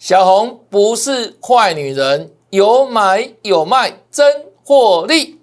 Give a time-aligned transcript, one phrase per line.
[0.00, 5.38] 小红不是坏女人，有买有卖真获利。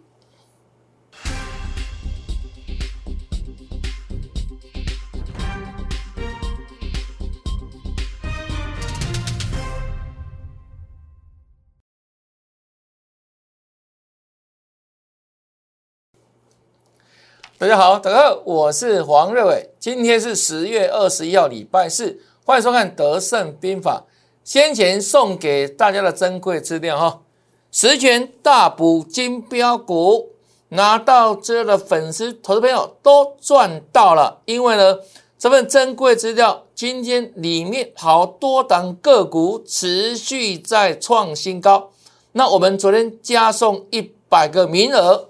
[17.59, 19.69] 大家好，大家好，我是黄瑞伟。
[19.77, 24.03] 今天是十月二十一号，礼拜四，欢迎收看《德胜兵法》。
[24.47, 27.21] 先前送给大家的珍贵资料哈，
[27.69, 30.29] 十全大补金标股，
[30.69, 34.41] 拿到这的粉丝、投资朋友都赚到了。
[34.45, 34.99] 因为呢，
[35.37, 41.91] 这份珍贵资料，今天里面好多档个股持续在创新高。
[42.31, 45.27] 那我们昨天加送一百个名额。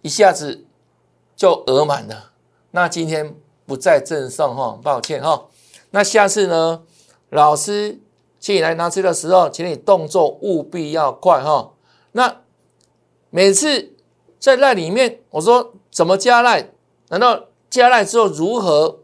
[0.00, 0.64] 一下子
[1.36, 2.30] 就额满了，
[2.70, 3.36] 那今天
[3.66, 5.44] 不再赠送哈，抱歉哈。
[5.90, 6.82] 那下次呢，
[7.34, 8.00] 老师
[8.38, 11.72] 请你来拿车的时候，请你动作务必要快哈。
[12.12, 12.40] 那
[13.30, 13.92] 每次
[14.38, 16.70] 在赖里面，我说怎么加赖？
[17.08, 19.00] 难道加赖之后如何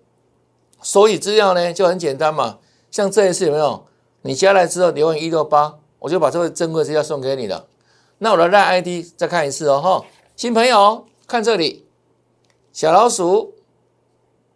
[0.83, 1.73] 收取资料呢？
[1.73, 2.59] 就很简单嘛。
[2.91, 3.85] 像这一次有没有？
[4.23, 7.67] 你加赖之后留言一六八，我就把这位珍贵资料送给你了。
[8.19, 10.05] 那我的赖 ID 再看一次哦哈。
[10.37, 11.87] 新朋友看这里，
[12.73, 13.55] 小老鼠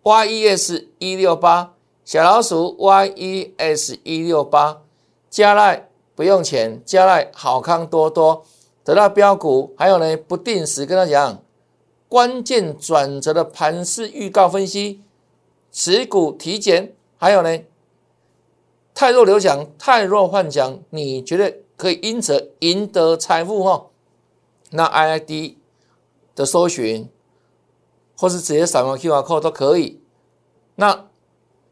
[0.02, 1.73] y e s 一六八，
[2.04, 4.82] 小老鼠 y e s 一六八，
[5.30, 8.44] 加赖不用钱，加赖好康多多，
[8.84, 11.42] 得到标股，还有呢不定时跟他讲
[12.08, 15.02] 关键转折的盘势预告分析，
[15.72, 17.60] 持股体检，还有呢
[18.94, 23.86] 太弱留奖，太弱换奖，你觉得可以因此赢得财富哈？
[24.70, 25.58] 那 I I D。
[26.36, 27.08] 的搜寻，
[28.18, 30.00] 或是直接扫描 QR code 都可以。
[30.74, 31.06] 那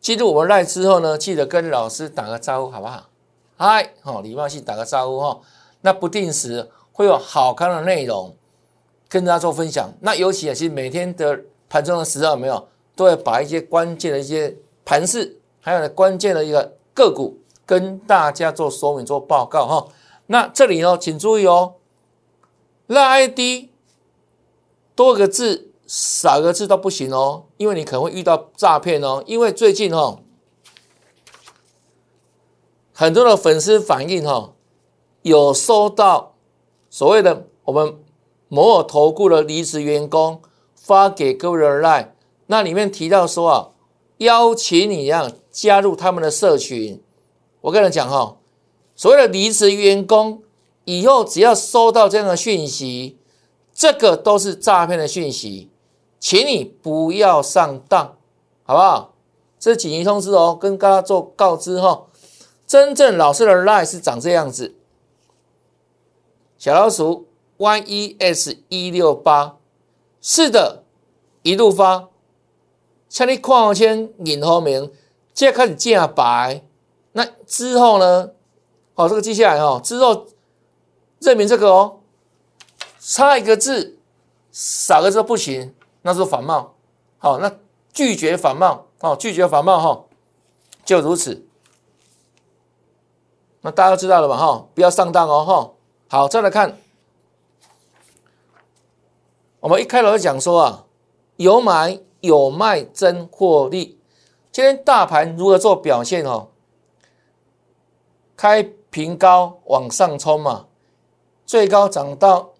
[0.02, 3.08] 进入我们赖之后呢，记得跟老师打个招呼，好不好？
[3.56, 5.40] 嗨，好，礼貌性打个招呼哈。
[5.82, 8.34] 那不定时会有好看的内容
[9.08, 9.88] 跟大家做分享。
[10.00, 19.86] 那尤其啊，其实每天的盘中的时候，有没有都会把一些关键的一些盘势，还有呢关键的一个个股跟大家做说明、做报告哈。
[20.26, 21.74] 那这里呢，请注意哦，
[22.88, 23.68] 赖 ID。
[24.96, 29.22] 多个字少个字都不行哦，因为你可能会遇到诈骗哦。
[29.26, 30.18] 因为最近哈，
[32.94, 34.54] 很多的粉丝反映哈，
[35.20, 36.34] 有收到
[36.88, 37.98] 所谓的我们
[38.48, 40.40] 某某投顾的离职员工
[40.74, 42.08] 发给各位的 line，
[42.46, 43.68] 那里面提到说啊，
[44.16, 47.02] 邀请你啊加入他们的社群。
[47.60, 48.38] 我跟你讲哈，
[48.96, 50.42] 所谓的离职员工
[50.86, 53.18] 以后只要收到这样的讯息。
[53.74, 55.70] 这个都是诈骗的讯息，
[56.22, 58.16] 请你不要上当，
[58.62, 59.14] 好不好？
[59.58, 62.06] 这是紧急通知哦，跟大家做告知哈。
[62.64, 64.76] 真正老师的 line 是长这样子，
[66.56, 69.56] 小老鼠 y e s 一六八，
[70.20, 70.84] 是的，
[71.42, 72.08] 一路发，
[73.08, 74.92] 像你矿签引后面，
[75.34, 76.64] 现在开始建白，
[77.10, 78.30] 那之后呢？
[78.94, 80.28] 好，这个记下来哈，之后
[81.18, 81.98] 认明这个哦。
[83.00, 83.98] 差一个字，
[84.52, 86.74] 少个字不行，那是反冒。
[87.18, 87.50] 好，那
[87.92, 90.04] 拒绝反冒，哦，拒绝反冒哈，
[90.84, 91.46] 就如此。
[93.60, 94.36] 那大家都知道了吧？
[94.36, 95.70] 哈，不要上当哦，哈。
[96.08, 96.76] 好，再来看，
[99.60, 100.84] 我们一开头就讲说啊，
[101.36, 103.98] 有买有卖真获利。
[104.50, 106.24] 今天大盘如何做表现？
[106.24, 106.48] 哦？
[108.36, 110.66] 开平高往上冲嘛，
[111.46, 112.50] 最高涨到。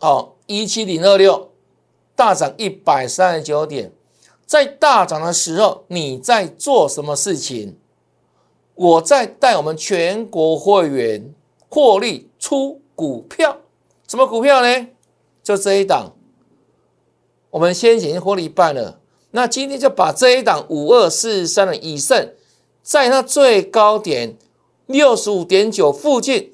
[0.00, 1.49] 哦，一七零二六
[2.20, 3.90] 大涨一百三十九点，
[4.44, 7.78] 在大涨的时候，你在做什么事情？
[8.74, 11.32] 我在带我们全国会员
[11.70, 13.56] 获利出股票，
[14.06, 14.88] 什么股票呢？
[15.42, 16.14] 就这一档，
[17.48, 22.34] 我们先前获利一半了，那今天就把这一档五二四三的以盛，
[22.82, 24.36] 在它最高点
[24.84, 26.52] 六十五点九附近。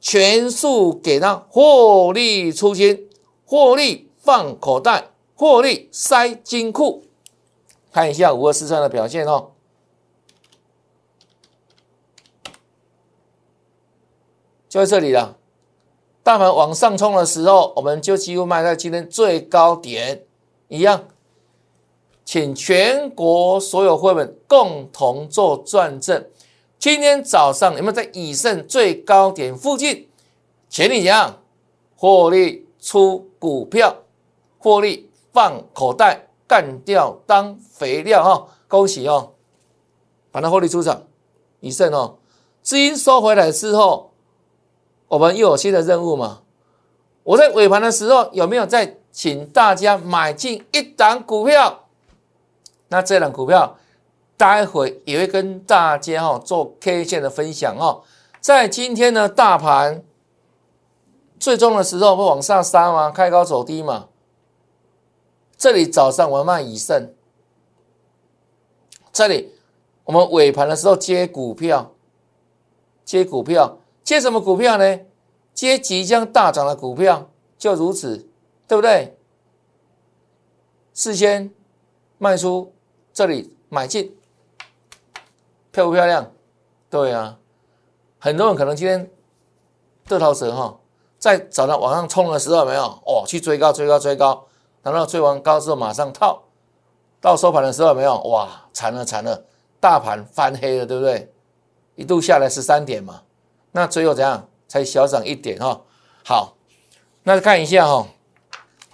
[0.00, 3.08] 全数给他获利出金，
[3.44, 7.04] 获利放口袋，获利塞金库。
[7.92, 9.52] 看一下五二四三的表现哦，
[14.68, 15.36] 就在这里了。
[16.24, 20.24] 大盘往上冲的时候，我们就几乎卖在今天最高点
[20.66, 21.06] 一样。
[22.24, 26.26] 请全国所有会员共同做转正。
[26.80, 30.08] 今天早上有没有在以盛最高点附近？
[30.68, 31.40] 请你讲，
[31.96, 34.02] 获利出股票，
[34.58, 38.46] 获利放口袋，干掉当肥料哈！
[38.66, 39.32] 恭喜哦，
[40.30, 41.02] 把它获利出场。
[41.60, 42.18] 以盛哦，
[42.62, 44.12] 资金收回来之后，
[45.08, 46.42] 我们又有新的任务嘛？
[47.24, 51.84] 我在尾盘的时候有没有再请大家买进一档股票？
[52.88, 53.76] 那这档股票
[54.36, 58.02] 待会也会跟大家哈做 K 线的分享哦。
[58.40, 60.02] 在今天的大盘
[61.38, 63.10] 最终的时候会往上杀吗？
[63.10, 64.06] 开高走低嘛？
[65.58, 67.12] 这里早上我卖以盛，
[69.12, 69.52] 这里
[70.04, 71.92] 我们尾盘的时候接股票，
[73.04, 75.00] 接股票，接什么股票呢？
[75.52, 77.28] 接即将大涨的股票，
[77.58, 78.28] 就如此，
[78.68, 79.18] 对不对？
[80.94, 81.52] 事先
[82.18, 82.72] 卖出，
[83.12, 84.16] 这里买进，
[85.72, 86.32] 漂不漂亮？
[86.88, 87.36] 对啊，
[88.20, 89.10] 很多人可能今天
[90.06, 90.78] 得逃蛇哈，
[91.18, 94.46] 在早上往上冲的时候，没有哦，去追高，追高，追高，
[94.90, 96.42] 然后追完高之后马上套，
[97.20, 99.44] 到收盘的时候没有哇，惨了惨了，
[99.80, 101.32] 大盘翻黑了，对不对？
[101.96, 103.22] 一度下来十三点嘛，
[103.72, 104.48] 那最后怎样？
[104.68, 105.80] 才小涨一点哈，
[106.24, 106.54] 好，
[107.22, 108.06] 那看一下哈，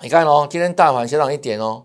[0.01, 1.85] 你看哦，今天大盘小涨一点哦，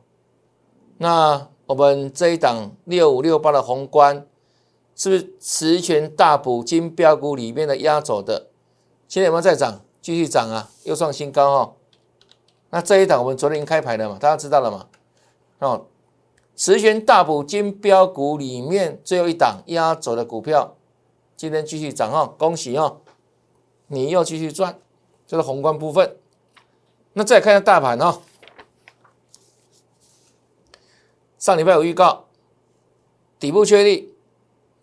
[1.00, 4.28] 那我们这一档六五六八的宏观，
[4.96, 8.48] 是不是持权大补金标股里面的压走的？
[9.08, 9.82] 现在有没有在涨？
[10.02, 11.74] 继续涨啊，又创新高哈。
[12.72, 14.88] 那这一档我们昨天已经开牌了嘛，大家知道了嘛？
[15.60, 15.86] 哦，
[16.56, 20.76] 持权大补金标股里面最后一档压走的股票，
[21.36, 22.98] 今天继续涨哈，恭喜哈。
[23.88, 24.80] 你又继续赚，
[25.26, 26.18] 这是宏观部分。
[27.14, 28.22] 那再看一下大盘哦，
[31.40, 32.26] 上礼拜有预告，
[33.40, 34.14] 底部确立，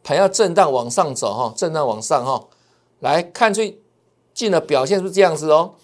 [0.02, 2.48] 盘要震荡往上走哈，震荡往上哈。
[2.98, 3.80] 来看最
[4.34, 5.74] 近的表现是不是这样子哦？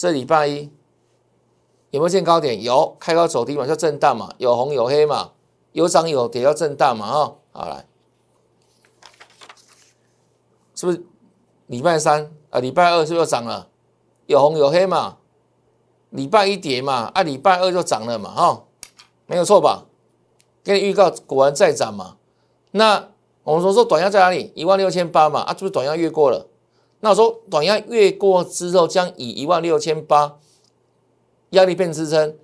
[0.00, 0.70] 这礼拜一
[1.90, 2.62] 有没有见高点？
[2.62, 5.32] 有，开高走低嘛，叫震荡嘛，有红有黑嘛，
[5.72, 7.36] 有涨有跌叫震荡嘛哈。
[7.52, 7.86] 好来，
[10.74, 11.04] 是不是？
[11.66, 13.68] 礼拜三啊，礼拜二是不是涨了？
[14.24, 15.18] 有红有黑嘛？
[16.08, 18.64] 礼拜一跌嘛，啊，礼拜二就涨了嘛，哈，
[19.26, 19.84] 没有错吧？
[20.64, 22.16] 给你预告，果然再涨嘛。
[22.70, 23.10] 那
[23.42, 24.50] 我们说说短压在哪里？
[24.56, 26.46] 一万六千八嘛，啊，是不是短压越过了？
[27.00, 30.38] 那我说短压越过之后，将以一万六千八
[31.50, 32.36] 压力变支撑，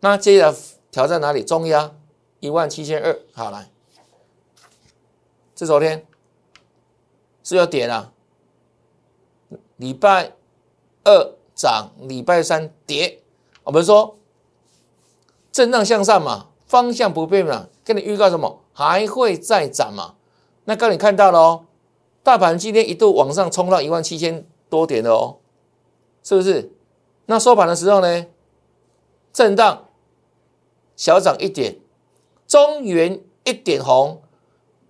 [0.00, 0.54] 那接着
[0.90, 1.44] 挑战哪里？
[1.44, 1.94] 中压
[2.40, 3.18] 一万七千二。
[3.34, 3.70] 好来，
[5.54, 6.06] 这昨天
[7.44, 8.12] 是要跌了。
[9.76, 10.32] 礼拜
[11.04, 13.20] 二涨，礼拜三跌。
[13.64, 14.16] 我们说
[15.52, 17.68] 震荡向上嘛，方向不变嘛。
[17.84, 18.62] 跟你预告什么？
[18.72, 20.14] 还会再涨嘛？
[20.64, 21.64] 那刚你看到了哦，
[22.28, 25.38] 大盘今天一度往上冲到一万七千多点的哦，
[26.22, 26.70] 是不是？
[27.24, 28.26] 那收盘的时候呢，
[29.32, 29.86] 震荡
[30.94, 31.78] 小涨一点，
[32.46, 34.20] 中原一点红。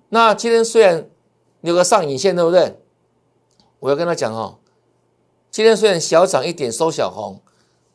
[0.08, 1.08] 那今天虽然
[1.60, 2.80] 有个上影线，对不对？
[3.78, 4.58] 我要跟他讲哦。
[5.48, 7.40] 今天虽然小涨一点，收小红，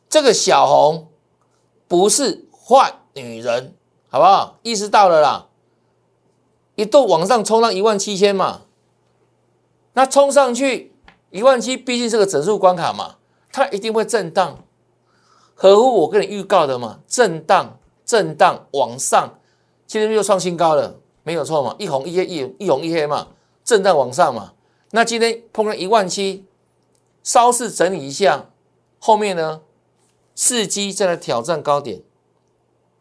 [0.08, 1.08] 这个小红
[1.86, 3.74] 不是坏女人，
[4.08, 4.58] 好不好？
[4.62, 5.48] 意识到了啦，
[6.76, 8.62] 一度往上冲到一万七千嘛，
[9.94, 10.92] 那冲上去
[11.30, 13.16] 一万七，毕竟是个整数关卡嘛，
[13.50, 14.58] 它一定会震荡，
[15.54, 19.38] 合乎我跟你预告的嘛，震荡震荡往上，
[19.86, 23.28] 今天又创新高了，没有错嘛，一红一黑一一红一黑嘛，
[23.64, 24.52] 震荡往上嘛，
[24.90, 26.44] 那今天碰了一万七。
[27.22, 28.50] 稍事整理一下，
[28.98, 29.62] 后面呢，
[30.36, 32.02] 伺机再来挑战高点。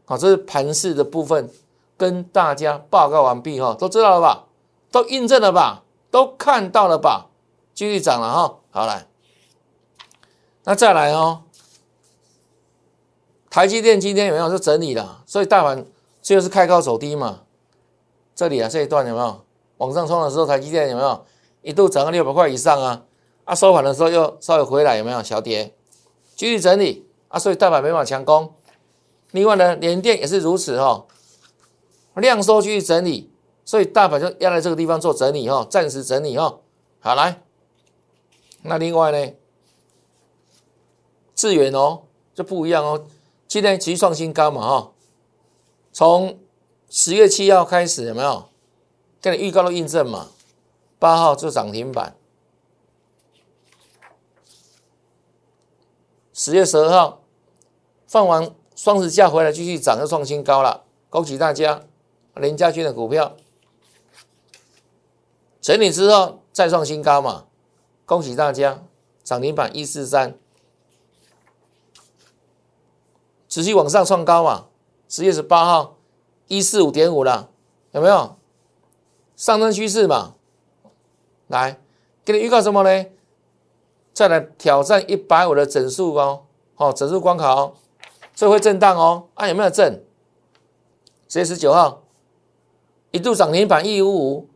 [0.05, 1.49] 好，这是盘势的部分，
[1.97, 4.45] 跟大家报告完毕哈，都知道了吧？
[4.89, 5.82] 都印证了吧？
[6.13, 7.31] 都看到了吧？
[7.73, 9.07] 继续涨了哈，好来，
[10.63, 11.41] 那再来哦。
[13.49, 15.23] 台积电今天有没有是整理了？
[15.25, 15.83] 所以大盘
[16.21, 17.41] 最后是开高走低嘛？
[18.35, 19.43] 这里啊这一段有没有
[19.77, 21.25] 往上冲的时候，台积电有没有
[21.63, 23.01] 一度涨到六百块以上啊？
[23.45, 25.73] 啊，收盘的时候又稍微回来，有没有小跌？
[26.35, 28.53] 继续整理啊，所以大盘没法强攻。
[29.31, 31.07] 另外呢，联电也是如此哈，
[32.13, 33.32] 量缩继续整理，
[33.65, 36.59] 所以大盘就压在这个地方做整理哈，暂时整理哈。
[36.99, 37.41] 好来，
[38.63, 39.33] 那另外呢，
[41.35, 42.03] 智远哦
[42.33, 43.05] 就不一样哦，
[43.47, 44.91] 今天继续创新高嘛哈，
[45.91, 46.39] 从
[46.89, 48.49] 十月七号开始有没有？
[49.21, 50.27] 跟你预告的印证嘛，
[50.99, 52.15] 八号就涨停板。
[56.33, 57.21] 十月十二号
[58.07, 61.83] 放完双十假回来，继续涨，又创新高了，恭喜大家！
[62.35, 63.37] 林家军的股票
[65.63, 67.45] 整理之后再创新高嘛，
[68.05, 68.83] 恭喜大家！
[69.23, 70.37] 涨停板一四三，
[73.47, 74.65] 持续往上创高嘛。
[75.07, 75.95] 十月十八号
[76.49, 77.49] 一四五点五了，
[77.93, 78.35] 有没有？
[79.37, 80.35] 上升趋势嘛。
[81.47, 81.79] 来，
[82.25, 83.05] 给你预告什么呢？
[84.13, 86.43] 再来挑战一百五的整数哦，
[86.75, 87.75] 好，整数关卡哦，
[88.35, 89.29] 这会震荡哦。
[89.35, 90.03] 啊，有没有震？
[91.29, 92.03] 十月十九号
[93.11, 94.49] 一度涨停板一五五，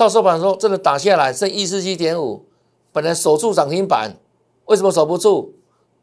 [0.00, 2.46] 到收盘的时候真的打下来，剩一四七点五，
[2.90, 4.16] 本来守住涨停板，
[4.64, 5.52] 为什么守不住？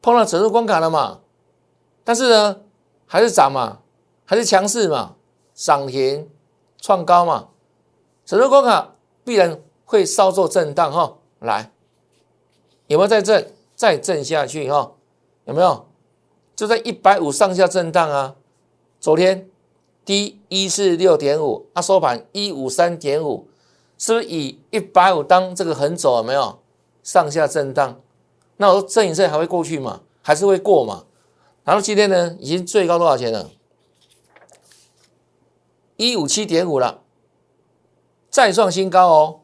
[0.01, 1.21] 碰到整数关卡了嘛？
[2.03, 2.61] 但是呢，
[3.07, 3.79] 还是涨嘛，
[4.23, 5.15] 还是强势嘛，
[5.55, 6.29] 涨停
[6.79, 7.47] 创高嘛，
[8.23, 9.59] 整数关卡必然。
[9.89, 11.71] 会稍作震荡哈，来，
[12.87, 13.53] 有没有再震？
[13.73, 14.91] 再震下去哈，
[15.45, 15.87] 有没有？
[16.57, 18.35] 就在一百五上下震荡啊。
[18.99, 19.49] 昨天
[20.03, 23.46] 低一四六点五，啊收盘一五三点五，
[23.97, 26.17] 是不是以一百五当这个横走？
[26.17, 26.59] 有没有
[27.03, 27.99] 上下震荡？
[28.57, 30.01] 那我说震一震还会过去吗？
[30.21, 31.05] 还是会过嘛？
[31.63, 33.51] 然后今天呢，已经最高多少钱了？
[35.95, 37.01] 一五七点五了，
[38.29, 39.39] 再创新高哦。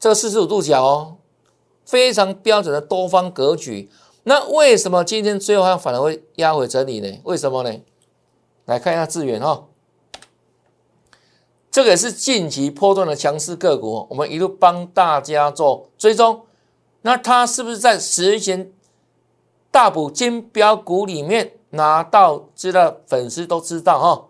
[0.00, 1.16] 这个四十五度角哦，
[1.84, 3.90] 非常标准的多方格局。
[4.22, 7.20] 那为什么今天最后它反而会压回整理呢？
[7.24, 7.80] 为什么呢？
[8.66, 9.66] 来看一下智远哈，
[11.78, 16.44] 这个也是近期波段的强势个股，我们一路帮大家做追踪。
[17.02, 18.72] 那它是不是在十日前
[19.70, 22.96] 大补金标股里面拿到资料？
[23.06, 24.26] 粉丝都知道哈。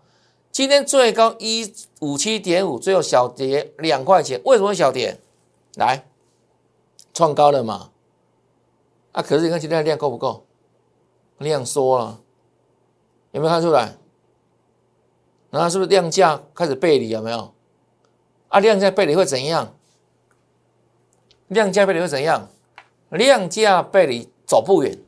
[0.52, 5.18] 今天最高一五七点五，最后小跌两块钱，为什么小跌？
[5.76, 6.06] 来，
[7.14, 7.88] 创高了嘛？
[9.12, 10.44] 啊，可是你看今天的量够不够？
[11.38, 12.20] 量缩了，
[13.30, 13.96] 有没有看出来？
[15.50, 17.08] 然后是不是量价开始背离？
[17.08, 17.52] 有没有？
[18.48, 19.74] 啊，量价背离会怎样？
[21.48, 22.48] 量价背离会怎样？
[23.10, 24.98] 量价背离走不远，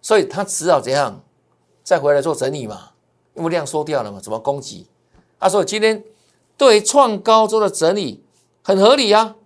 [0.00, 1.22] 所以它只好怎样？
[1.82, 2.90] 再回来做整理嘛？
[3.34, 4.20] 因为量缩掉了嘛？
[4.20, 4.86] 怎么攻击？
[5.38, 6.04] 他说今天
[6.56, 8.24] 对创高做的整理
[8.62, 9.36] 很合理啊。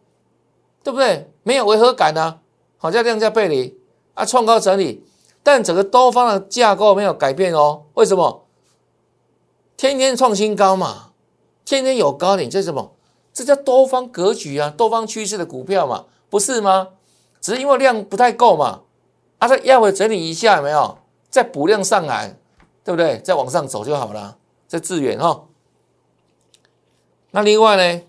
[0.83, 1.33] 对不对？
[1.43, 2.41] 没有违和感呢，
[2.77, 3.81] 好像量价背离
[4.13, 5.03] 啊，创高整理，
[5.43, 7.85] 但整个多方的架构没有改变哦。
[7.95, 8.44] 为什么？
[9.77, 11.13] 天天创新高嘛，
[11.65, 12.95] 天天有高点，这是什么？
[13.33, 16.91] 这叫多方格局啊，多方趋势的股票嘛，不是吗？
[17.41, 18.83] 只是因为量不太够嘛，
[19.39, 20.99] 啊，再压回整理一下，有没有？
[21.29, 22.39] 再补量上来，
[22.85, 23.19] 对不对？
[23.21, 24.39] 再往上走就好了。
[24.69, 25.47] 这致远哈，
[27.33, 28.03] 那另外呢，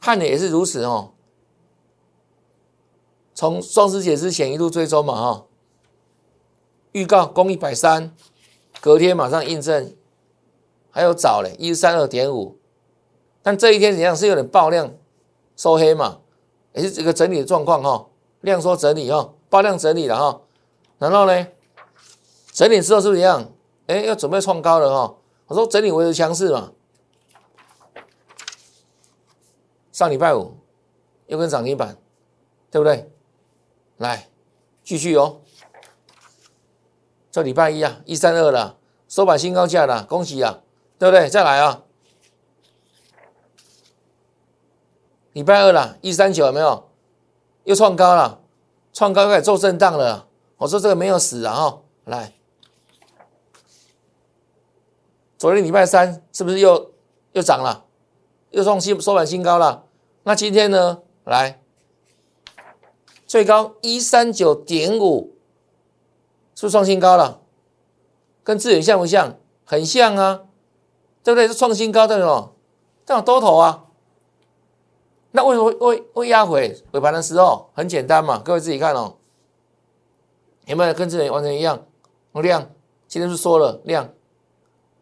[0.00, 1.12] 汉的也是如此哦。
[3.34, 5.46] 从双十节之前一路追踪嘛哈，
[6.92, 8.14] 预告攻一百三，
[8.80, 9.94] 隔天马上印证，
[10.90, 12.58] 还有早嘞一三二点五，
[13.42, 14.92] 但这一天怎样是有点爆量
[15.56, 16.20] 收黑嘛，
[16.74, 18.06] 也是这个整理的状况哈，
[18.40, 20.40] 量缩整理哈，爆量整理了哈，
[20.98, 21.46] 然后呢，
[22.52, 23.52] 整理之后是不是一样？
[23.86, 25.16] 哎，要准备创高了哈，
[25.46, 26.72] 我说整理维持强势嘛，
[29.92, 30.56] 上礼拜五
[31.26, 31.96] 又跟涨停板，
[32.70, 33.10] 对不对？
[33.98, 34.28] 来，
[34.82, 35.40] 继续哦。
[37.30, 38.76] 这礼拜一啊，一三二了，
[39.08, 40.60] 收盘新高价了，恭喜啊，
[41.00, 41.30] 对不对？
[41.30, 41.82] 再来啊，
[45.32, 46.90] 礼拜二了，一三九有没有？
[47.64, 48.42] 又创高了，
[48.92, 50.28] 创高开始做震荡了。
[50.58, 52.34] 我说这个没有死啊，哈，来，
[55.38, 56.92] 昨天礼拜三是不是又
[57.32, 57.86] 又涨了，
[58.50, 59.86] 又创新收盘新高了？
[60.24, 61.00] 那今天呢？
[61.24, 61.62] 来。
[63.26, 65.34] 最高一三九点五，
[66.54, 67.40] 是不是创新高了？
[68.44, 69.38] 跟智远像不像？
[69.64, 70.42] 很像啊，
[71.22, 71.46] 对不对？
[71.48, 72.48] 是创新高，对不对？
[73.06, 73.84] 这样多头啊，
[75.32, 77.70] 那为什么会会压回尾盘的时候？
[77.74, 79.16] 很简单嘛，各位自己看哦，
[80.66, 81.84] 有没有跟之前完全一样？
[82.34, 82.70] 量
[83.08, 84.08] 今天是说了量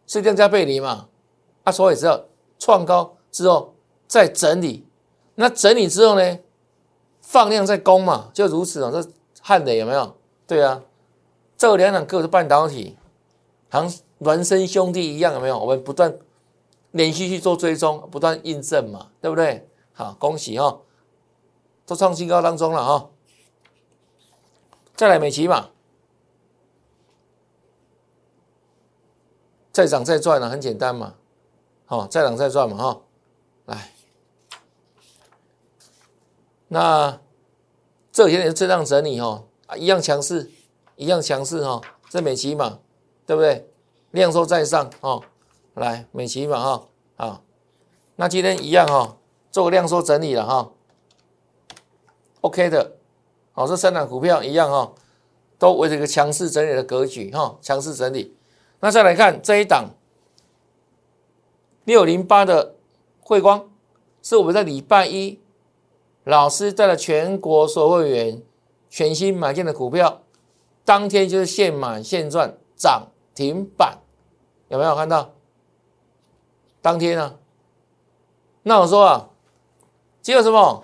[0.07, 1.07] 是量加背离嘛？
[1.63, 2.25] 啊，所以只要
[2.57, 3.75] 创高之后
[4.07, 4.87] 再整理，
[5.35, 6.39] 那整理之后呢？
[7.21, 8.89] 放量在攻嘛，就如此哦。
[8.91, 9.07] 这
[9.41, 10.15] 汉磊有没有？
[10.47, 10.81] 对啊，
[11.55, 12.97] 这两两个是半导体，
[13.71, 15.57] 像孪生兄弟一样，有没有？
[15.59, 16.17] 我们不断
[16.91, 19.69] 连续去做追踪，不断印证嘛，对不对？
[19.93, 20.81] 好，恭喜哈，
[21.85, 23.09] 都创新高当中了哈。
[24.95, 25.69] 再来美琪嘛，
[29.71, 31.15] 再涨再赚了，很简单嘛。
[31.85, 33.01] 好，再涨再赚嘛哈，
[33.65, 33.91] 来。
[36.67, 37.19] 那
[38.11, 40.51] 这几天也是震荡整理哈，啊，一样强势，
[40.95, 42.79] 一样强势哈，这美琪嘛，
[43.29, 43.69] 对不对？
[44.09, 45.21] 量缩在上哦，
[45.75, 47.43] 来美琪嘛哈，好，
[48.15, 49.17] 那今天一样哈，
[49.51, 50.71] 做个量缩整理了哈
[52.41, 52.93] ，OK 的，
[53.51, 54.95] 好，这三档股票一样哈，
[55.59, 58.35] 都围着一个强势整理的格局哈，强势整理。
[58.79, 59.91] 那再来看这一档
[61.85, 62.73] 六零八的
[63.19, 63.69] 汇光。
[64.23, 65.39] 是我们在礼拜一，
[66.23, 68.41] 老师带了全国所有会员
[68.89, 70.23] 全新买进的股票，
[70.83, 73.09] 当天就是现买现赚涨
[73.39, 73.97] 停板，
[74.67, 75.31] 有没有看到？
[76.81, 77.35] 当天啊，
[78.63, 79.29] 那我说啊，
[80.21, 80.83] 只有什么？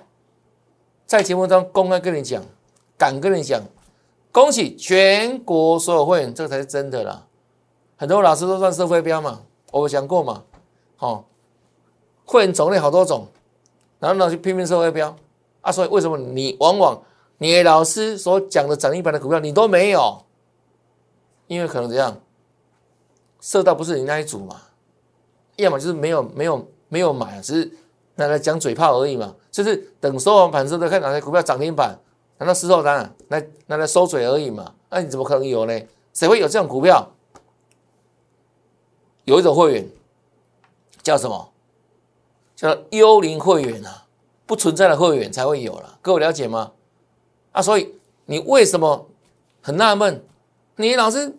[1.06, 2.42] 在节目中公开跟你讲，
[2.98, 3.62] 敢跟你讲，
[4.32, 7.28] 恭喜全国所有会员，这才是真的啦。
[7.98, 9.42] 很多老师都算社会标嘛，
[9.74, 10.42] 我讲过嘛，
[10.96, 11.26] 好，
[12.24, 13.28] 会员种类好多种，
[14.00, 15.14] 然后呢就拼命社会标
[15.60, 17.02] 啊，所以为什么你往往
[17.38, 20.22] 你老师所讲的涨一板的股票你都没有？
[21.48, 22.18] 因为可能怎样，
[23.46, 24.60] 设到不是你那一组嘛，
[25.58, 27.72] 要么就是没有没有没有买，只是
[28.16, 29.36] 拿来讲嘴炮而已嘛。
[29.52, 31.96] 就是等收完盘之后再看哪些股票涨停板，
[32.40, 34.74] 拿到事后单来拿来收嘴而已嘛？
[34.90, 35.80] 那你怎么可能有呢？
[36.12, 37.08] 谁会有这种股票？
[39.26, 39.88] 有一种会员
[41.04, 41.52] 叫什么？
[42.56, 44.08] 叫幽灵会员啊，
[44.48, 46.00] 不存在的会员才会有了。
[46.02, 46.72] 各位了解吗？
[47.52, 47.94] 啊，所以
[48.26, 49.06] 你为什么
[49.62, 50.26] 很纳闷？
[50.78, 51.38] 你老是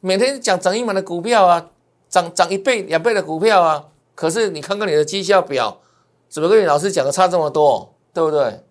[0.00, 1.70] 每天讲涨一满的股票啊，
[2.08, 5.80] 涨涨一倍两倍的股票啊，可是你看看你的绩效表。
[6.28, 8.62] 怎么跟你老师讲的差这么多，对不对？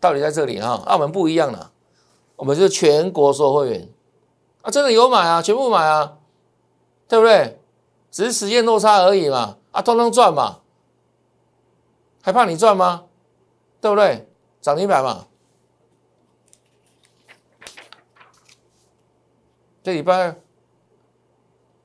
[0.00, 1.70] 道理在这里哈，澳门不一样了，
[2.34, 3.88] 我们是全国所有会员
[4.62, 6.18] 啊，真的有买啊，全部买啊，
[7.06, 7.60] 对不对？
[8.10, 10.58] 只是时间落差而已嘛，啊，通通赚嘛，
[12.20, 13.04] 还怕你赚吗？
[13.80, 14.26] 对不对？
[14.60, 15.28] 涨停板嘛，
[19.84, 20.34] 这礼拜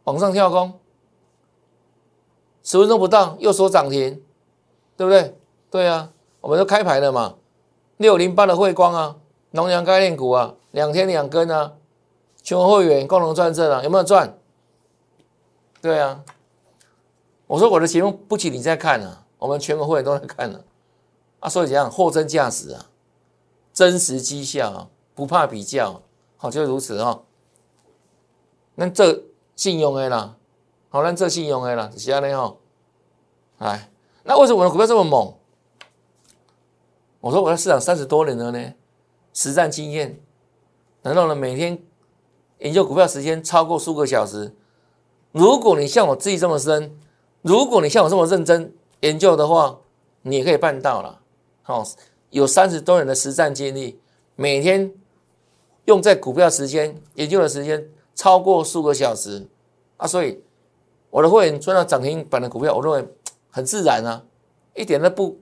[0.08, 0.80] 往上跳空，
[2.64, 4.24] 十分钟不到又说涨停。
[4.98, 5.38] 对不对？
[5.70, 6.12] 对啊，
[6.42, 7.36] 我们都开牌了嘛，
[7.98, 9.16] 六零八的汇光啊，
[9.52, 11.76] 农阳概念股啊，两天两根啊，
[12.42, 14.36] 全国会员共同赚这啊，有没有赚？
[15.84, 16.24] 对啊，
[17.46, 20.64] 我说我的节目不仅你在看啊，我们全国会员都在看呢，
[21.42, 22.88] 啊，所以怎样货真价实啊，
[23.72, 26.02] 真实绩效啊，不怕比较，
[26.38, 27.20] 好就如此啊。
[28.74, 29.22] 那这
[29.58, 30.38] 信用的啦，
[30.88, 32.62] 好，那这信用的啦，是安尼吼，
[33.58, 33.90] 哎。
[34.24, 35.34] 那为什么我的股票这么猛？
[37.22, 38.74] 我说我在市场三十多年了呢，
[39.34, 40.20] 实战经验，
[41.02, 41.82] 难道呢每天
[42.60, 44.54] 研究股票时间超过数个小时？
[45.32, 47.00] 如果你像我自己这么深，
[47.42, 49.80] 如果你像我这么认真研究的话，
[50.24, 51.22] 你也可以办到了。
[51.64, 51.84] 好，
[52.30, 53.98] 有三十多年的实战经历，
[54.36, 54.94] 每天
[55.86, 59.48] 用在股票时间研究的时间超过数个小时
[59.96, 60.44] 啊，所以
[61.10, 63.08] 我的会员赚到涨停板的股票，我认为。
[63.50, 64.24] 很自然啊，
[64.76, 65.40] 一点都不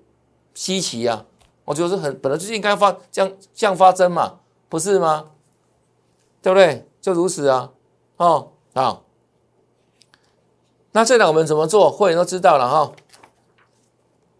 [0.53, 1.25] 稀奇啊！
[1.65, 5.31] 我觉得是很本来就应该发这样这样发生嘛，不是吗？
[6.41, 6.87] 对不对？
[7.01, 7.73] 就如此啊！
[8.15, 9.03] 哦，好，
[10.93, 11.91] 那这两我们怎么做？
[11.91, 12.93] 会员都知道了哈。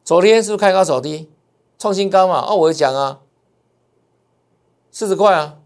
[0.06, 1.30] 昨天是不是开高走低，
[1.78, 2.46] 创新高嘛？
[2.48, 3.20] 哦，我讲啊，
[4.90, 5.58] 四十块啊，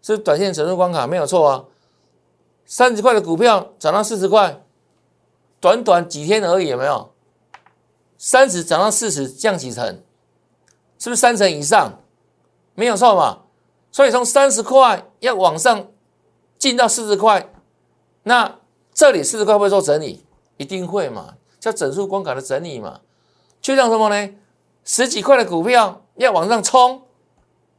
[0.00, 1.66] 是短线整数关卡没有错啊。
[2.74, 4.64] 三十块的股票涨到四十块，
[5.60, 7.12] 短短几天而已，有没有？
[8.16, 10.02] 三十涨到四十，降几成？
[10.98, 12.00] 是不是三成以上？
[12.74, 13.40] 没有错嘛。
[13.90, 15.88] 所以从三十块要往上
[16.56, 17.52] 进到四十块，
[18.22, 18.58] 那
[18.94, 20.24] 这里四十块会做整理，
[20.56, 21.34] 一定会嘛？
[21.60, 23.00] 叫整数关卡的整理嘛。
[23.60, 24.34] 就像什么呢？
[24.82, 27.02] 十几块的股票要往上冲，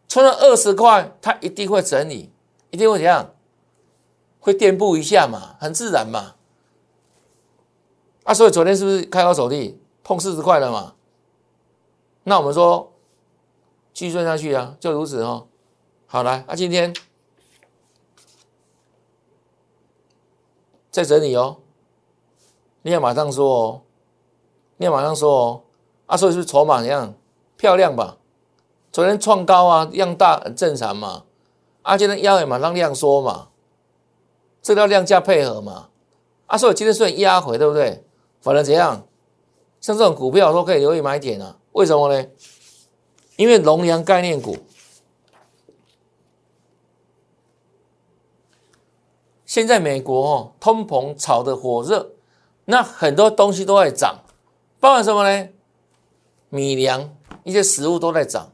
[0.08, 2.32] 冲到二十块，它一定会整理，
[2.70, 3.33] 一定会怎样？
[4.44, 6.36] 会垫步一下嘛，很自然嘛。
[8.26, 9.80] 啊，所以昨天是不是开高走低？
[10.04, 10.96] 碰四十块了嘛？
[12.24, 12.92] 那我们说
[13.94, 15.48] 继续赚下去啊，就如此哦。
[16.06, 16.94] 好来，那今天
[20.92, 21.60] 再整理哦。
[22.82, 23.82] 你要马上说哦，
[24.76, 25.62] 你要马上说哦。
[26.06, 27.14] 啊，所以是筹码一样
[27.56, 28.18] 漂亮吧？
[28.92, 31.24] 昨天创高啊，量大很正常嘛。
[31.82, 33.48] 啊，今天腰也马上量缩嘛，
[34.64, 35.90] 这叫量价配合嘛。
[36.48, 38.04] 啊，所以今天虽然压回，对不对？
[38.42, 39.06] 反正怎样？
[39.80, 41.58] 像这种股票都可以留意买点啊？
[41.74, 42.28] 为什么呢？
[43.36, 44.56] 因为龙阳概念股
[49.46, 52.12] 现在美国哦通膨炒得火热，
[52.66, 54.20] 那很多东西都在涨，
[54.80, 55.50] 包含什么呢？
[56.50, 58.52] 米粮一些食物都在涨，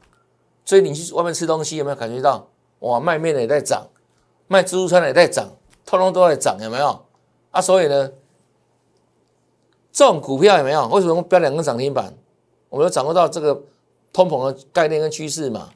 [0.64, 2.48] 所以你去外面吃东西有没有感觉到？
[2.80, 3.86] 哇，卖面的也在涨，
[4.48, 5.50] 卖自助餐的也在涨，
[5.98, 7.04] 通通都在涨，有没有？
[7.50, 8.12] 啊，所以呢？
[9.92, 10.86] 这种股票有没有？
[10.88, 12.14] 为什么标两个涨停板？
[12.68, 13.64] 我们要掌握到这个
[14.12, 15.70] 通膨的概念跟趋势嘛？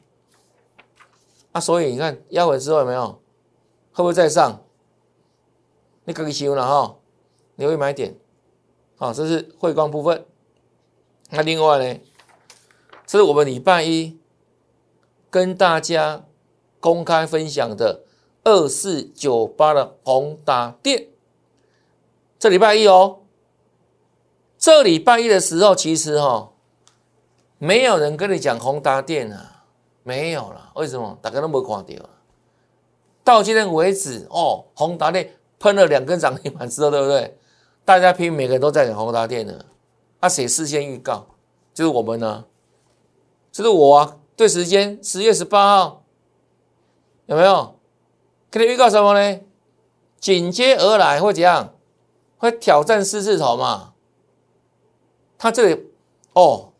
[1.50, 3.20] 啊，所以你看压回之后有没有？
[3.92, 4.62] 会不会再上？
[6.05, 6.96] 你可以修了哈，
[7.57, 8.16] 你会买点。
[8.96, 10.24] 好，这是汇光部分。
[11.31, 12.00] 那另外呢，
[13.07, 14.16] 这是我们礼拜一
[15.29, 16.24] 跟大家
[16.79, 18.03] 公开分享的
[18.44, 21.09] 二四九八的宏达电。
[22.38, 23.20] 这礼拜一哦，
[24.59, 26.52] 这礼拜一的时候，其实哈，
[27.59, 29.64] 没有人跟你讲宏达电啊，
[30.02, 30.70] 没有了。
[30.74, 31.18] 为什么？
[31.22, 32.09] 大家都没看到。
[33.24, 37.38] 到今天为止哦，宏达电喷了两根涨停板之后，对不对？
[37.85, 39.64] 大家拼，每个人都在讲宏达电的。
[40.20, 41.26] 那谁事先预告？
[41.72, 42.44] 就是我们呢，
[43.50, 44.18] 就是我啊。
[44.37, 46.04] 对时间，十月十八号
[47.26, 47.78] 有没有？
[48.54, 49.40] 给你预告什么呢？
[50.20, 51.74] 紧接而来会怎样？
[52.38, 53.94] 会挑战四字头嘛？
[55.36, 55.90] 他这里
[56.34, 56.72] 哦，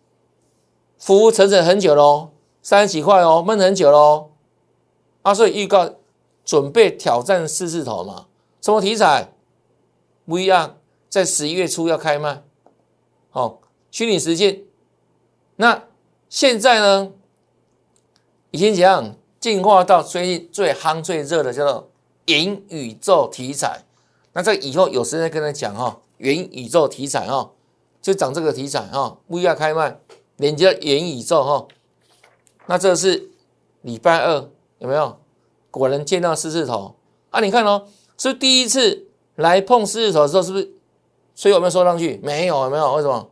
[0.97, 2.31] 服务整整很久喽，
[2.63, 4.31] 三十几块哦，闷很久喽。
[5.23, 5.97] 啊，所以预告
[6.45, 8.29] 准备挑战四字头嘛？
[8.61, 9.33] 什么题材？
[10.25, 12.45] 不一样，在十一月初要开卖。
[13.33, 13.59] 哦，
[13.91, 14.65] 虚拟实境。
[15.57, 15.83] 那
[16.29, 17.11] 现在呢，
[18.53, 21.91] 已经怎样进化到最近最夯最热的叫做
[22.25, 23.85] 元宇宙题材。
[24.33, 27.51] 那这以后有时间跟他讲哈，元宇宙题材哈，
[28.01, 30.01] 就讲这个题材哈，VR 开卖
[30.39, 31.69] 连接元宇宙哈。
[32.65, 33.33] 那这是
[33.83, 35.19] 礼拜二有没有？
[35.71, 36.95] 果然见到狮子头
[37.29, 37.43] 啊！
[37.43, 40.73] 你看哦，是第一次来碰狮子头的时候，是不是？
[41.35, 42.19] 所以有没有收上去？
[42.23, 42.95] 没有，有没有？
[42.95, 43.29] 为什么？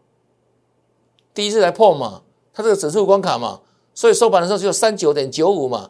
[1.33, 2.21] 第一次来碰嘛，
[2.53, 3.61] 它这个指数关卡嘛，
[3.95, 5.89] 所以收盘的时候只有三九点九五嘛，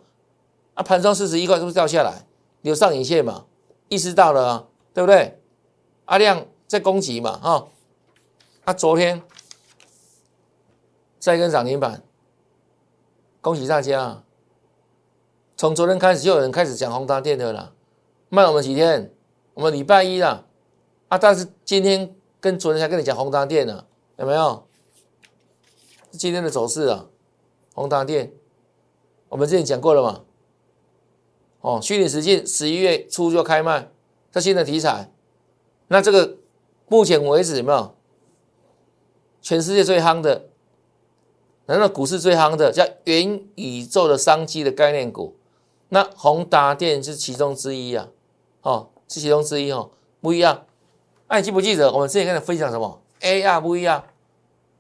[0.74, 2.26] 啊，盘中四十一块是不是掉下来？
[2.62, 3.46] 有上影线嘛？
[3.88, 5.38] 意识到了啊，对不对？
[6.04, 7.68] 阿亮在攻击嘛，哈，
[8.64, 9.22] 啊，昨天
[11.18, 12.02] 再一根涨停板，
[13.40, 14.22] 恭喜大家！
[15.56, 17.72] 从昨天开始就有人开始讲宏达电的了，
[18.28, 19.14] 卖我们几天？
[19.54, 20.46] 我们礼拜一了，
[21.08, 23.84] 啊，但是今天跟昨天才跟你讲宏达电呢，
[24.16, 24.66] 有没有？
[26.12, 27.06] 今天的走势啊，
[27.74, 28.32] 宏达电，
[29.28, 30.22] 我们之前讲过了嘛？
[31.62, 33.88] 哦，虚拟实境十一月初就开卖，
[34.30, 35.10] 这新的题材，
[35.88, 36.36] 那这个
[36.88, 37.94] 目前为止有没有？
[39.40, 40.48] 全世界最夯的，
[41.66, 45.36] 难道股市最夯的叫元宇宙的商机的概念股？
[45.88, 48.08] 那宏达电是其中之一啊，
[48.62, 50.64] 哦，是其中之一哦，不一样。
[51.28, 54.04] 那你记不记得我们之前跟你分享什么？AR 不一样，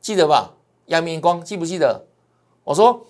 [0.00, 0.54] 记得吧？
[0.86, 2.06] 阳明光记不记得？
[2.64, 3.06] 我说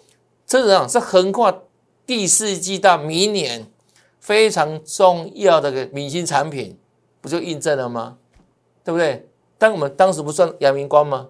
[0.47, 1.63] 这个是横跨
[2.07, 3.67] 第四季到明年
[4.19, 6.79] 非常重要的个明星产品，
[7.21, 8.19] 不就印证了吗？
[8.85, 9.29] 对不对？
[9.59, 11.29] 但我们当时不算阳明光吗？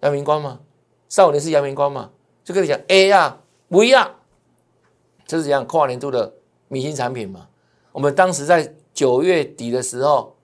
[0.00, 0.60] 阳明光吗？
[1.08, 2.10] 上五年是阳明光嘛？
[2.44, 3.34] 就跟你讲 AR
[3.68, 4.10] 不一样，
[5.26, 6.34] 这是讲跨年度的
[6.68, 7.48] 明星产品嘛？
[7.92, 10.36] 我们当时在九月底的时候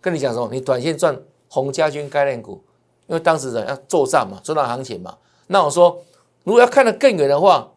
[0.00, 0.48] 跟你讲什么？
[0.50, 2.62] 你短线赚红家军概念股。
[3.06, 5.18] 因为当时人要做账嘛，做到行情嘛。
[5.48, 6.00] 那我说，
[6.44, 7.68] 如果要看得更远的话，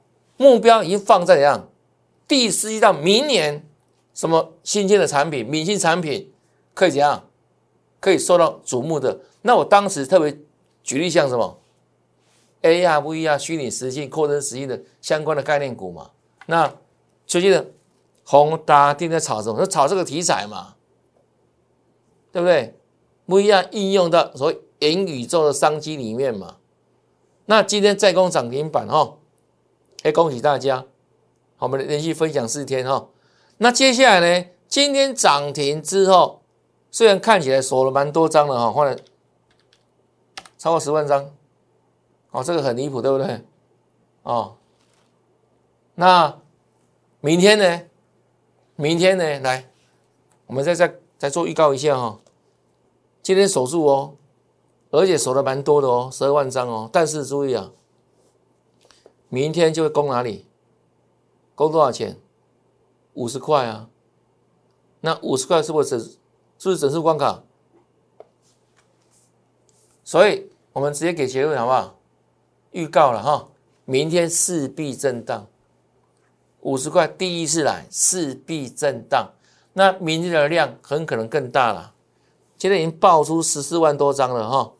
[0.43, 1.69] 目标已经放在怎样？
[2.27, 3.65] 第四季到明年，
[4.13, 6.34] 什么新鲜的产品、明星产品
[6.73, 7.23] 可以怎样？
[8.01, 9.21] 可以受到瞩目的。
[9.43, 10.38] 那我当时特别
[10.84, 11.60] 举例，像什么
[12.62, 16.10] AR、VR、虚拟实境、扩增实境的相关的概念股嘛。
[16.47, 16.69] 那
[17.25, 17.65] 最近的
[18.25, 19.58] 宏达电在炒什么？
[19.60, 20.75] 就炒这个题材嘛，
[22.32, 22.75] 对不对？
[23.25, 24.60] 不一样应用到所谓。
[24.79, 26.58] 元宇宙的商机里面嘛，
[27.45, 29.15] 那今天再攻涨停板哈，
[30.04, 30.86] 哎，恭喜大家！
[31.60, 33.08] 我们连续分享四天哈。
[33.58, 36.42] 那接下来呢，今天涨停之后，
[36.92, 38.98] 虽然看起来锁了蛮多张了哈，换了
[40.58, 41.32] 超过十万张，
[42.32, 43.46] 哦，这个很离谱，对不对？
[44.24, 44.56] 哦，
[45.96, 46.38] 那
[47.22, 47.82] 明天呢？
[48.76, 49.39] 明天呢？
[49.39, 49.70] 来，
[50.48, 52.20] 我们再再再做预告一下哈，
[53.22, 54.16] 今天守住哦。
[54.92, 56.89] 而且守的蛮多的哦，十二万张哦。
[56.94, 57.72] 但是注意啊，
[59.34, 60.46] 明天就会攻哪里？
[61.56, 62.19] 攻多少钱？
[63.15, 63.89] 五十块啊。
[65.02, 66.00] 那五十块是不是整？
[66.00, 67.41] 是不是整数关卡？
[70.04, 71.96] 所以我们直接给结论好不好？
[72.74, 73.50] 预告了哈，
[73.86, 75.48] 明天势必震荡。
[76.62, 79.32] 五十块第一次来，势必震荡。
[79.74, 81.96] 那明天的量很可能更大了。
[82.60, 84.74] 现在已经爆出十四万多张了哈。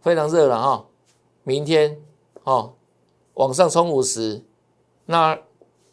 [0.00, 0.86] 非常热了哈，
[1.44, 2.02] 明天
[2.42, 2.74] 哦
[3.40, 4.42] 往上冲五十，
[5.06, 5.38] 那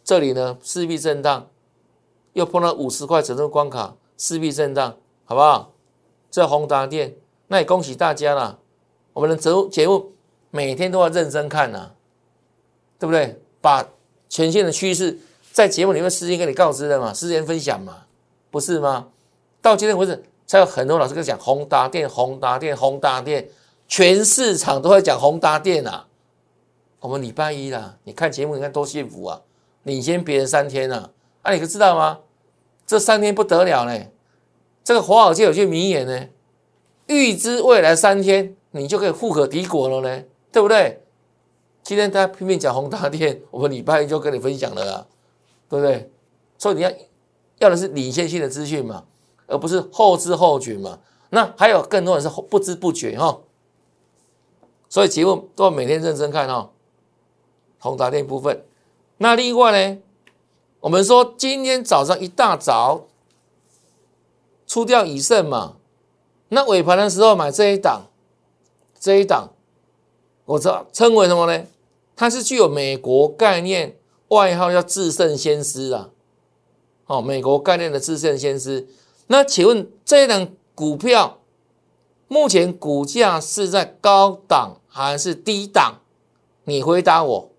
[0.04, 1.48] 这里呢势必震荡，
[2.34, 5.72] 又碰到五十块整数关卡，势必震荡，好不好？
[6.30, 7.16] 这宏达电，
[7.48, 8.60] 那也恭喜大家了。
[9.14, 10.12] 我们的节目节目
[10.52, 11.92] 每天都要认真看呐，
[13.00, 13.40] 对不对？
[13.62, 13.88] 把
[14.28, 15.18] 全线的趋势
[15.54, 18.00] 在节目里面事先跟你告知的嘛，事先分享嘛，
[18.52, 19.08] 不是吗？
[19.62, 23.50] 到今天为止，才有很多老师跟讲宏达电、宏达电、宏达电。
[23.88, 26.07] 全市场都在讲宏达电啊。
[27.00, 29.42] 我们礼拜一啦，你看节目，你看多幸福啊，
[29.84, 31.12] 领先别人三天啊。
[31.44, 32.20] 啊，你可知道吗？
[32.86, 34.12] 这三天不得了嘞。
[34.84, 36.28] 这个华尔街有句名言呢，
[37.08, 41.04] 预知未来三天，你就可以富可敌国了呢，对不对？
[41.84, 45.08] 今天大家拼命讲宏达电， 我们礼拜一就跟你分享了啊，
[45.70, 46.10] 对不对？
[46.58, 46.92] 所以你要
[47.60, 49.06] 要的是领先性的资讯嘛，
[49.46, 51.00] 而不是后知后觉嘛。
[51.30, 53.40] 那还有更多人是不知不觉哈。
[54.90, 56.72] 所以节目都要每天认真看哈。
[57.80, 58.64] 宏达电部分，
[59.18, 60.00] 那另外呢，
[60.80, 63.06] 我们说今天早上一大早
[64.66, 65.76] 出掉以盛嘛，
[66.50, 68.08] 那尾盘的时候买这一档，
[69.00, 69.54] 这一档，
[70.46, 71.66] 我知道称为什么呢？
[72.16, 73.96] 它是具有美国概念，
[74.30, 76.10] 外号叫制胜先师啊。
[77.06, 78.88] 哦，美国概念的制胜先师。
[79.28, 81.38] 那请问这一档股票
[82.28, 86.02] 目前股价是在高档还是低档？
[86.64, 87.52] 你回答我。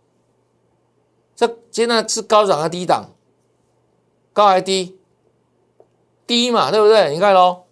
[1.38, 3.12] 这现在是高档还是低档？
[4.33, 4.98] 高还低？
[6.27, 7.14] 低嘛，对不对？
[7.14, 7.62] 你看喽，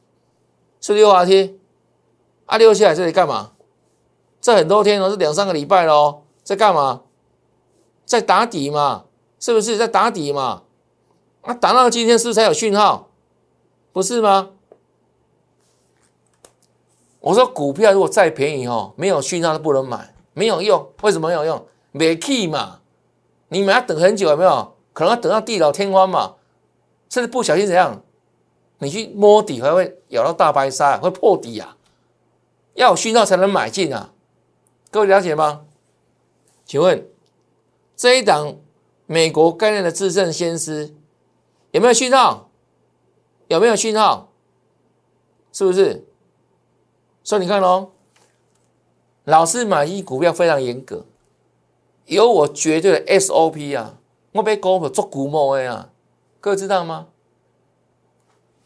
[0.81, 1.59] 是六滑梯，
[2.45, 3.55] 啊，六下来这里干嘛？
[4.41, 6.23] 这很多天了，是两三个礼拜喽。
[6.45, 7.03] 在干嘛？
[8.05, 9.07] 在打底嘛？
[9.41, 10.63] 是不是在打底嘛？
[11.41, 13.09] 啊，打到今天是不是才有讯号？
[13.93, 14.51] 不是吗？
[17.19, 20.89] 我说股票如果再便宜哦，没有讯号都不能买，没有用。
[21.03, 21.67] 为什么没有用？
[21.91, 22.79] 没 key 嘛？
[23.49, 24.75] 你们要等很久有没有？
[24.93, 26.37] 可能要等到地老天荒嘛？
[27.09, 28.03] 甚至不小心怎样？
[28.79, 31.77] 你去摸底还会咬到大白鲨，会破底啊！
[32.75, 34.13] 要有讯号才能买进啊！
[34.91, 35.65] 各位了解吗？
[36.65, 37.09] 请问
[37.97, 38.57] 这一档
[39.07, 40.95] 美国概念的制胜先师
[41.71, 42.51] 有没有讯号？
[43.49, 44.33] 有没有讯号？
[45.53, 46.05] 是不是？
[47.23, 47.93] 所以你看喽，
[49.25, 51.07] 老师买一股票非常严格，
[52.07, 53.99] 有我绝对的 SOP 啊！
[54.33, 55.91] 我被股票做股魔的啊，
[56.41, 57.09] 各位知道吗？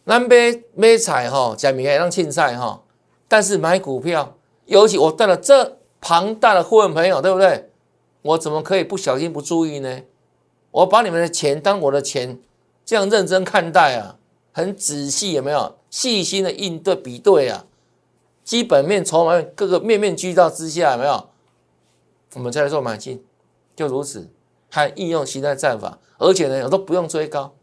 [0.04, 2.82] 咱买买菜哈，讲明还让青菜哈，
[3.28, 7.70] 但是买股票，尤其我带了这庞大的会员朋友，对不对？
[8.22, 10.02] 我怎么可以不小心不注意呢？
[10.72, 12.40] 我把你们的钱当我的钱，
[12.84, 14.18] 这样认真看待啊，
[14.52, 17.64] 很仔细，有没有细心的应对比对啊？
[18.44, 21.28] 基本面、筹码面各个面面俱到之下，有没有？
[22.34, 23.24] 我们再来做买进，
[23.80, 24.28] 就如此，
[24.70, 27.54] 还应用形态战法，而且呢，我都不用追高。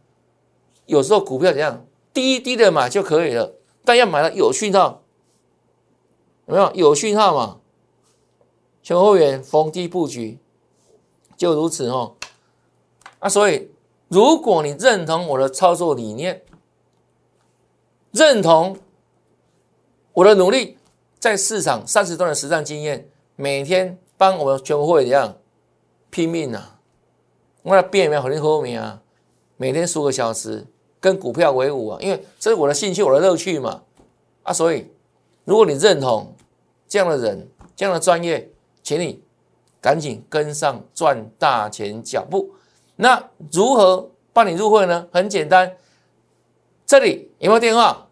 [0.87, 3.53] 有时候股票怎样，低低的买就可以了，
[3.85, 5.03] 但要买到有讯号，
[6.47, 6.73] 有没有？
[6.73, 7.59] 有讯号嘛？
[8.81, 10.39] 全会员逢低布局。
[11.35, 12.15] 就如此哦，
[13.19, 13.69] 啊，所以
[14.07, 16.41] 如果你认同我的操作理念，
[18.09, 18.75] 认同
[20.13, 20.79] 我的努力，
[21.19, 25.37] 在市场三十段的实战经验，每天帮我们全会一样
[26.09, 26.79] 拼命啊！
[27.63, 29.01] 我要变名，肯定后面啊，
[29.57, 30.65] 每天数个小时
[30.99, 33.81] 跟股票为伍啊，因为这是我的兴趣，我的乐趣嘛，
[34.43, 34.89] 啊，所以
[35.45, 36.33] 如果你认同
[36.87, 38.49] 这样的人，这样的专业，
[38.83, 39.23] 请你。
[39.79, 42.51] 赶紧跟上赚大钱脚步。
[42.95, 45.07] 那如何帮你入会呢？
[45.13, 45.71] 很简单，
[46.85, 48.07] 这里有没有电话？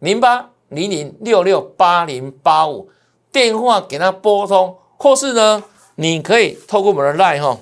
[0.00, 2.90] 零八零零六六八零八五，
[3.30, 5.62] 电话给他拨通，或是呢，
[5.96, 7.58] 你可以透过我们的 line 哈，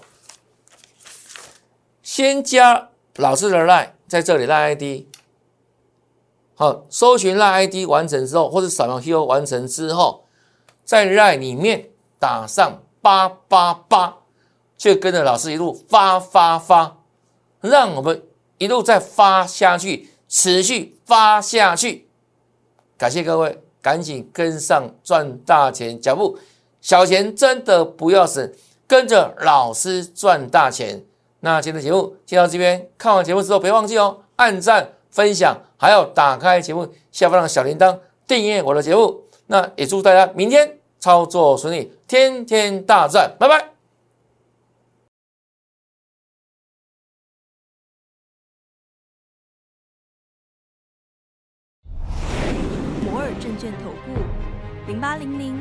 [2.02, 5.06] 先加老师的 line，在这里 line ID，
[6.54, 10.26] 好，搜寻赖 ID 完成之后，或者扫描 Q 完成之后，
[10.84, 12.80] 在 line 里面打上。
[13.04, 14.16] 八八八，
[14.78, 17.02] 就跟着老师一路发发发，
[17.60, 18.22] 让我们
[18.56, 22.08] 一路再发下去，持续发下去。
[22.96, 26.38] 感谢各位，赶紧跟上赚大钱脚步，
[26.84, 28.52] 小钱真的不要省，
[28.86, 31.02] 跟着老师赚大钱。
[31.40, 39.22] 那今天的节目就到这边，看完节目之后别忘记哦，按赞、分享，还要打开节目下方的小铃铛，订阅我的节目。
[39.46, 40.78] 那也祝大家明天。
[41.00, 43.68] 操作顺利，天天大赚，拜拜。
[53.02, 54.18] 摩尔证券投顾，
[54.86, 55.60] 零八零零